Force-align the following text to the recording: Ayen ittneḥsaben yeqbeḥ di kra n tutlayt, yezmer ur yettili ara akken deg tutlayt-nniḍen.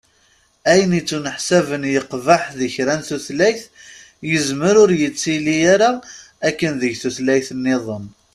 Ayen 0.71 0.97
ittneḥsaben 0.99 1.83
yeqbeḥ 1.93 2.43
di 2.57 2.69
kra 2.75 2.93
n 2.99 3.01
tutlayt, 3.07 3.61
yezmer 4.31 4.75
ur 4.83 4.91
yettili 5.01 5.57
ara 5.73 5.91
akken 6.47 6.73
deg 6.81 6.93
tutlayt-nniḍen. 7.01 8.05